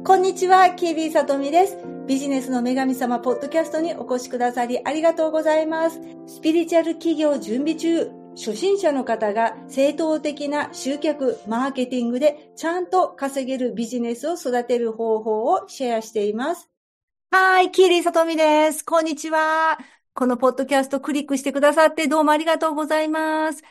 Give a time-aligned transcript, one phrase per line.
[0.00, 1.76] こんにちは、キービーさとみです。
[2.08, 6.00] ビジネスの女神様ポッドキャストにお越しくださりありがとうございます。
[6.26, 16.68] スピリチュアル企業準備中、初心者の方が正当的な集客、マーケティングでちゃんと稼げるビジネスを育てる方法をシェアしています。
[17.30, 18.84] はい、キーリーさとみです。
[18.84, 19.78] こんにちは。
[20.14, 23.62] このポッドキャストクリックしてくださってどうもありがとうございます。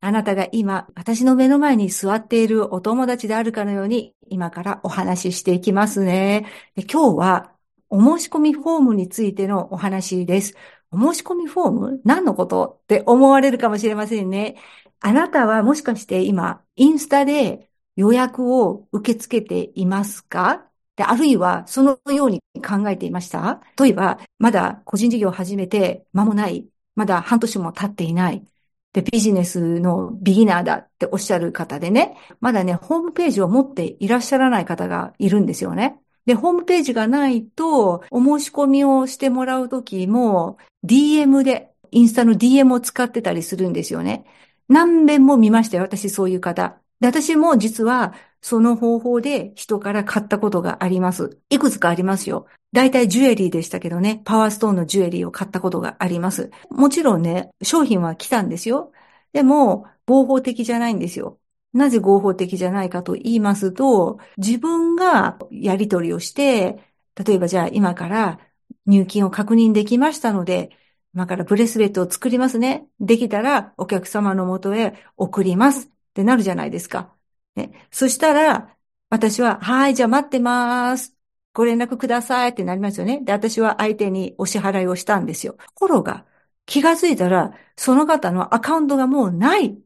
[0.00, 6.46] あなたが今、私の目の前に座っているお友達であるかのように、今からお話ししていきますね。
[6.76, 7.52] で今日は、
[7.90, 10.54] お申し込みフォームについてのお話です。
[10.92, 14.56] お申し込みフォーム何のことって思われるかもしれませんね。
[15.00, 20.66] あなたはもしかして今、インスタで予約を受け付けていますか？
[20.96, 23.62] で、あるいはそのように考えていました？
[23.80, 26.68] 例えば、まだ個人事業を始めて間もない。
[26.94, 28.46] まだ半年も経っていない。
[28.92, 36.00] で、ビジネスのビギナーだっておっしゃる方でね、まだね、ホームページを持っていらっしゃらない方がいるんですよね。
[36.26, 44.26] で、ホームページがないと、お申し込みをしてもらうときも、DM で、インスタの DM を使ってたりするんですよね。
[44.68, 46.78] 何遍も見ましたよ、私そういう方。
[47.00, 51.38] で、私も実はその方法で人から買ったことがあります。
[51.50, 52.46] いくつかありますよ。
[52.72, 56.50] 大体ジュエリーでしたけどね、パワーストーンのジュエリーを買ったことがあります。
[56.70, 58.92] もちろんね、商品は来たんですよ。
[59.32, 61.40] でも、合法的じゃないんですよ。
[61.72, 66.78] なぜ合法的じゃないかと言いますと、自分がやり取りをして、
[67.14, 68.38] 例えばじゃあ今から
[68.86, 70.70] 入金を確認できましたので、
[71.14, 72.88] 今からブレスレットを作りますね。
[73.00, 77.14] できたらお客様のもとへ送りますってなるじゃないですか。
[77.56, 78.76] ね、そしたら、
[79.10, 81.17] 私は、はい、じゃあ待ってます。
[81.52, 83.20] ご連絡くださいってなりますよね。
[83.22, 85.54] で、私は相手にお支払いをしたんですよ。
[85.54, 86.26] ところが、
[86.66, 89.82] 気がついたら、その方のアカウントがもうない。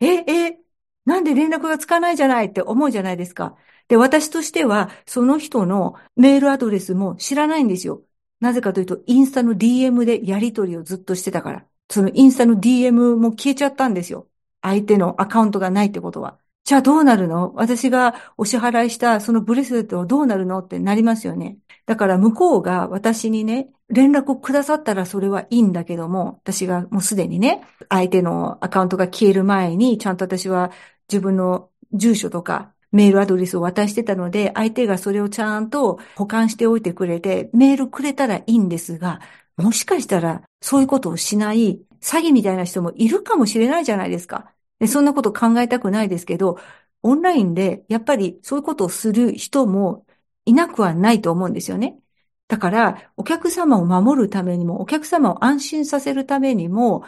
[0.00, 0.06] え、
[0.48, 0.58] え、
[1.04, 3.56] なんで連絡がつかないじゃないって思うじゃないですか。
[3.88, 8.02] で、私としては、その人のメールアドレスも知らないんですよ。
[8.40, 11.66] なぜかというと、インスタの DM でやり取りをずっとしてたから。
[11.90, 14.28] そのインスタの DM も消えちゃったんですよ。
[14.62, 16.38] 相手のアカウントがないってことは。
[16.64, 17.52] じゃあどうなるの？
[17.54, 21.58] 私がお支払いしたそのブレスレットはどうなるのってなりますよね。
[21.86, 30.70] だから向こうが私にね、連絡をくださったらそれはいいんだけども、私がもうすでにね、相手のアカウントが消える前に、ちゃんと私は
[31.10, 39.20] 自分の住所とかメールアドレスを渡してたので、相手がそれをちゃんと保管しておいてくれて、メールくれたらいいんですが、
[39.56, 44.52] もしかしたらそういうことをしない詐欺みたいな人もいるかもしれないじゃないですか。
[44.82, 46.58] でそんなこと考えたくないですけど、
[47.02, 50.04] オンラインでやっぱりそういうことをする人も
[50.44, 52.00] いなくはないと思うんですよね。
[52.48, 57.04] だから、お客様を守るためにも、お客様を安心させるためにも、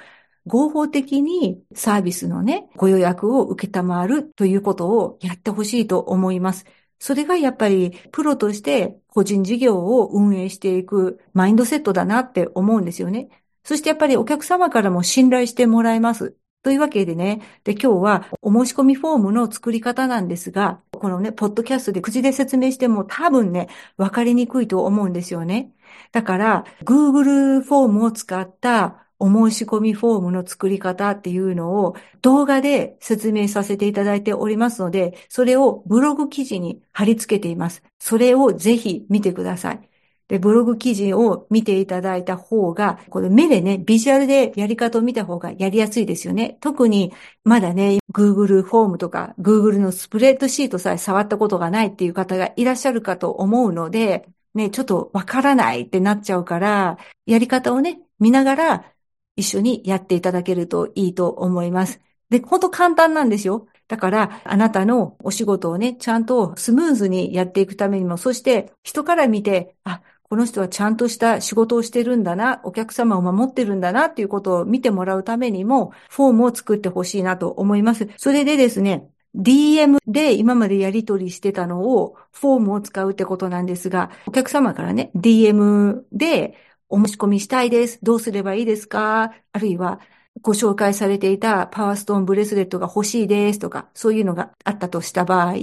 [0.46, 6.64] 合法的にサービスのね、ご予約を受けたまわるということをやってほしいと思います。
[7.00, 13.28] それがやっぱりプロとして個人事業を運営していくマインドセットだなって思うんですよね。
[13.64, 16.36] そしてやっぱりお客様からも信頼してもらえます。
[16.64, 25.72] というわけでね、で、今日はお申し込みフォームの作り方なんですが、このね、ポッドキャストで口で説明しても多分ね、わかりにくいと思うんですよね。
[26.10, 37.82] だから、Google フォームを使ったお申し込みフォームの作り方っていうのを動画で説明させていただいておりますので、それをブログ記事に貼り付けています。
[37.98, 39.93] それをぜひ見てください。
[40.28, 46.58] で、ブログ記事を見ていただいた方が、これ目でね、ビジュアルでやり方を見た方がやりやすいですよね。
[46.60, 47.12] 特に、
[47.44, 58.94] まだね、Google フォームとか Google のスプレッドシートさえ触ったことがないっていう方がいらっしゃるかと思うので、ね、ちょっとわからないってなっちゃうから、やり方をね、見ながら
[59.36, 62.00] 一緒にやっていただけるといいと思います。
[62.30, 63.66] で、ほんと簡単なんですよ。
[63.88, 70.02] だから、あなたのお仕事をね、ちゃんとスムーズにやっていくためにも、そして人から見て、あ、
[70.34, 78.08] この人はちゃんとした仕事をしてるんだな、お客様を守ってるんだなっていうことを見てもらうためにも、フォームを作ってほしいなと思います。
[78.16, 86.58] それでですね、DM で今までやり取りしてたのをフォームを使うってことなんですが、お客様からね、DM で
[86.88, 88.00] お申し込みしたいです。
[88.02, 90.00] どうすればいいですかあるいは、
[90.42, 95.54] ご紹介されていたパワーストーンブレスレットが欲しいですとか、そういうのがあったとした場合、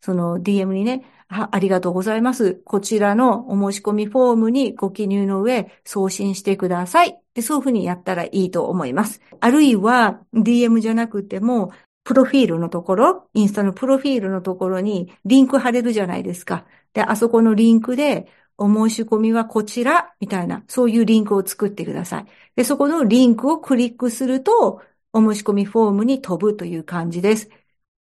[0.00, 2.56] その DM にね、あありがとうございます。
[2.64, 7.18] こちらのお申し込みフォームにご記入の上送信してください。
[7.34, 9.20] でそういうふうにやったらいいと思います。
[9.40, 11.72] あるいは DM じゃなくても、
[12.04, 16.66] プロフィールのところ、インスタのプロフィールのところにリンク貼れるじゃないですか。
[16.92, 18.28] で、あそこのリンクで
[18.58, 22.26] お申し込みはこちら、みたいな、そういうリンクを作ってください。
[22.56, 24.82] で、そこのリンクをクリックすると、
[25.12, 27.48] お申し込みフォームに飛ぶという感じです。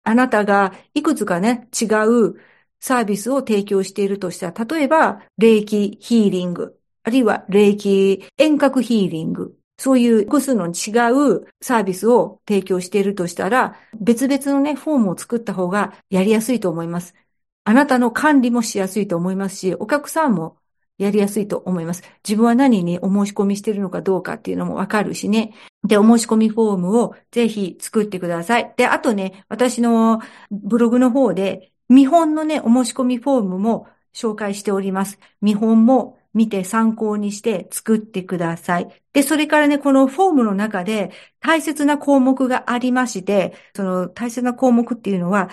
[0.04, 2.36] あなたがいくつかね、違う
[2.80, 17.16] サービスを提供しているとしたら、例えば、霊気ヒーリング、あるいは霊気遠隔ヒーリング、そういう複数の違うサービスを提供しているとしたら、別々のね、フォームを作った方がやりやすいと思います。
[17.64, 20.58] あなたの管理もしやすいと思いますし、お客さんも
[20.98, 22.04] やりやすいと思います。
[22.28, 25.54] 自分は何にお申し込みしているのかどうかっていうのもわかるしね。
[25.84, 28.74] で、お申し込みフォームをぜひ作ってください。
[28.76, 30.20] で、あとね、私の
[30.52, 35.20] ブログの方で見本のね、お申し込みフォームも紹介しております。
[35.42, 39.04] 見本も見て参考にして作ってください。
[39.14, 45.50] で、それからね、このフォームの中で大切な項目がありまして、その大切な項目っていうのは、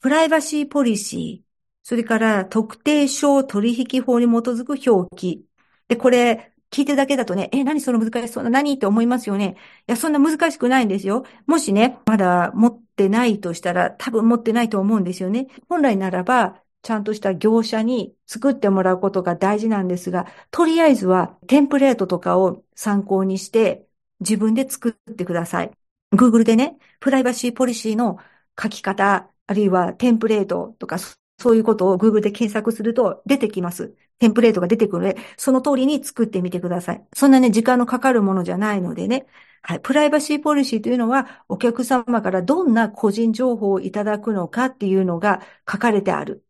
[0.00, 1.50] プライバシーポリシー、
[1.82, 5.46] それから特定商取引法に基づく表記。
[5.88, 8.74] で、これ、聞いてるだけだとね、え、何その難しそうな、何？
[8.74, 9.56] って思いますよね。
[9.88, 11.24] いや、そんな難しくないんですよ。
[11.46, 15.48] もしね、まだ持ってないとしたら、多分持ってないと思うんですよね。
[15.68, 23.84] 本来ならば、ちゃんとした業者に作ってもらうことが大事なんですが、とりあえずはテンプレートとかを参考にして
[24.20, 25.70] 自分で作ってください。
[26.14, 28.18] Google でね、プライバシーポリシーの
[28.60, 30.96] 書き方、あるいはテンプレートとか、
[31.40, 33.94] そういうことを Google で検索すると出てきます。
[34.18, 37.06] テンプレートが出てくるので、その通りに作ってみてください。
[37.14, 39.26] そんなね、時間のかかるものじゃないのでね。
[39.62, 39.80] はい。
[39.80, 46.44] プライバシーポリシーというのは、お客様からどんな個人情報をいただくのかっていうのが書かれてある。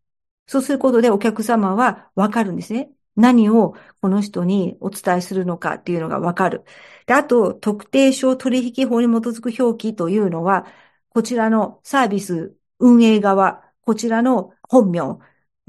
[0.47, 2.91] そうすることでお客様はわかるんですね。
[3.17, 6.65] 何をこの人にお伝えするのかっていうのがわかる。
[7.07, 10.67] で、あと、特定商取引法に基づく表記というのは、
[11.11, 15.19] こちらのサービス運営側、こちらの本名、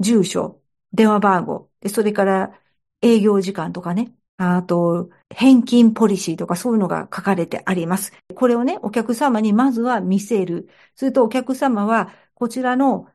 [0.00, 0.60] 住所、
[0.92, 2.58] 電話番号、でそれから
[3.00, 8.12] 営業時間とかね、あと、返金ポリシーとかそういうのが書かれてあります。
[8.34, 10.68] これをね、お客様にまずは見せる。
[10.96, 13.08] するとお客様は、こちらの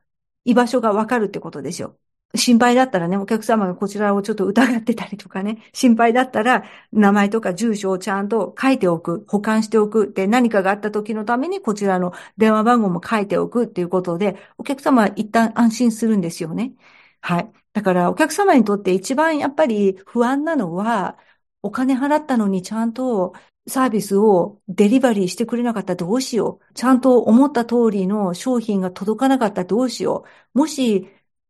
[0.46, 1.98] 居場所がわかるってことですよ。
[2.36, 16.74] 心配だったらね、お客様がこちらをちょっと疑ってたりとかね、心配だったら名前とか住所をちゃんと書いておく、保管しておくで何かがあった時のためにこちらの電話番号も書いておくっていうことで、お客様は一旦安心するんですよね。
[17.22, 17.52] はい。
[17.74, 21.18] だからお客様にとって一番やっぱり不安なのは、
[21.62, 23.34] お金払ったのにちゃんと
[23.68, 26.74] サービスをデリバリーしてくれなかったらどうしよう。
[26.74, 30.26] ちゃんと思った通りの商品が届かなかったらどうしよ
[30.56, 30.60] う。
[30.60, 31.08] もし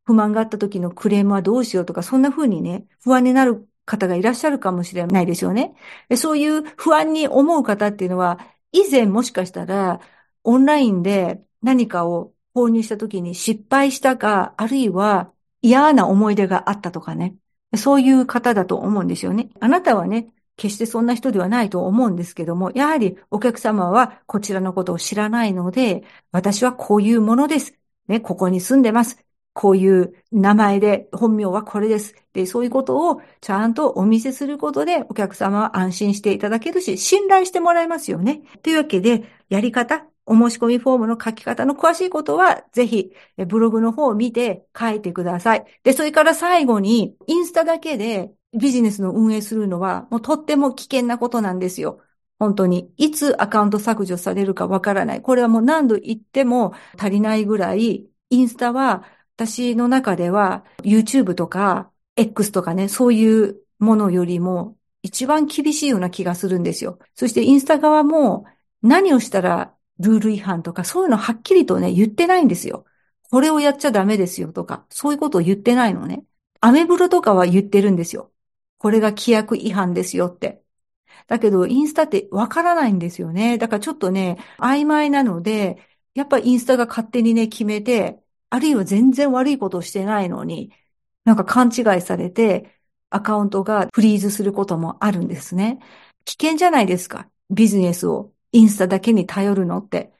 [0.08, 5.76] 不満があった時のクレームはどうしようとか、そんな風にね、不安になる方がいらっしゃるかもしれないですよね。
[6.16, 8.40] そういう不安に思う方っていうのは、
[8.72, 10.00] 以前もしかしたら、
[10.46, 17.36] オンラインで何かを購入した時に失敗したか、あるいは嫌な思い出があったとかね。
[17.76, 19.50] そういう方だと思うんですよね。
[19.60, 27.78] あなたはね、決してそんな人ではないと思うんですけども、やはりお客様はこちらのことを知らないので、私はこういうものです。
[28.08, 29.27] ね、ここに住んでます。
[29.58, 32.14] こういう名前で、本名はこれです。
[32.32, 38.44] で、そういうことをちゃんとお見せすることで、お客様は安心していただけるし、信頼してもらえますよね。
[38.62, 43.12] というわけで、やり方、お申し込みフォームの書き方の詳しいことは、ぜひ、
[43.48, 45.66] ブログの方を見て書いてください。
[45.84, 52.00] で、それから最後に、インスタだけでビジネスの運営するのは、もうとっても危険なことなんですよ。
[52.38, 52.94] 本当に。
[52.98, 55.24] いつアカウント削除されるかわからない。
[55.24, 59.04] これはもう何度言っても足りないぐらい、インスタは
[59.38, 66.98] 私の中では YouTube とか X とかね、そういうものよりも一番厳しいような気がするんですよ。
[67.14, 68.46] そしてインスタ側も
[68.82, 72.86] 何をしたらルール違反とかそういうのはっきりとね、言ってないんですよ。
[73.30, 76.24] これをやっちゃダメですよとか、そういうことを言ってないのね。
[76.60, 78.32] アメブロとかは言ってるんですよ。
[78.80, 80.64] これが規約違反ですよって。
[81.28, 83.58] だけど、インスタってわからないんですよね。
[83.58, 85.78] だからちょっとね、曖昧なので、
[86.16, 90.72] やっぱインスタが勝手にね、決めて、あるいは全然悪いことをしてないのに、
[91.26, 92.74] なんか勘違いされて、
[93.10, 95.80] アカウントがフリーズすることもあるんですね。
[96.26, 97.30] 危険じゃないですか。
[97.50, 100.14] ビジネスをインスタだけに頼るのって。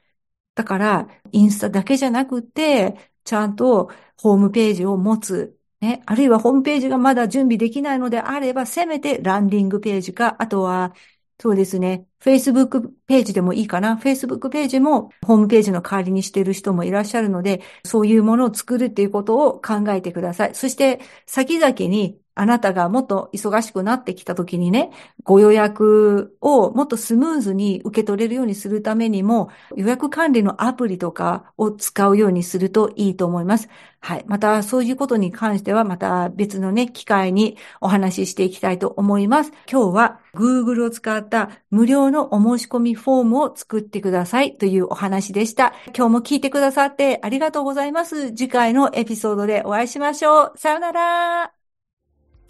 [0.54, 5.58] だから、インスタだけじゃなくて、ちゃんとホームページを持つ。
[5.80, 6.02] ね。
[6.06, 10.94] あるいはホームページがまだ準備できないのであれば、せめてランディングページか、あとは
[11.40, 12.04] そうですね。
[12.20, 13.96] Facebook ページでもいいかな。
[13.96, 20.54] Facebook ページもホームページの代わりにしている人もいらっしゃるので、そういうものを作るっていうことを考えてください。
[20.56, 24.92] そして、先々にあなたがもっと忙しくなってきた時にね、
[25.24, 33.68] ご予約をもっとスムーズに受け取れるようにするためにも、予約管理のアプリとかを使うようにするといいと思います。
[34.00, 34.24] はい。
[34.28, 39.52] また、そういうことに関しては、また別のね、機会にお話ししていきたいと思います。
[39.70, 45.74] 今日は Google を使った無料のお申し込みフォームを作ってくださいというお話でした。
[45.86, 48.28] 今日も聞いてくださってありがとうございます。
[48.28, 50.52] 次回のエピソードでお会いしましょう。
[50.56, 51.57] さよなら。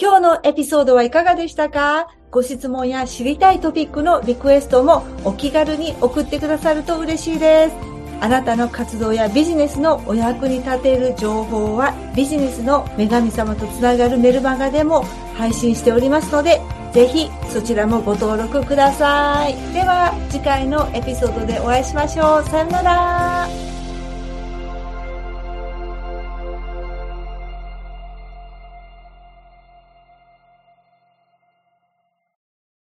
[0.01, 2.07] 今日のエピソードはいかがでしたか？
[2.31, 7.77] ご質問や知りたいトピックのリクエストもお気軽に送ってくださると嬉しいです。
[8.21, 15.03] あなたの活動やビジネスのお役に立てる情報はビジネスの女神様とつながるメルマガでも
[15.37, 16.61] 配信しておりますので、
[16.93, 19.55] ぜひそちらもご登録ください。
[19.73, 22.45] では次回のエピソードでお会いしましょう。
[22.45, 23.68] さよなら。